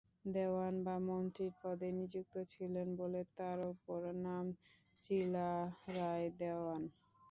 [0.31, 4.45] দেওয়ান বা মন্ত্রীর পদে নিযুক্ত ছিলেন বলে তার অপর নাম
[5.01, 6.81] চিলারায় দেওয়ান।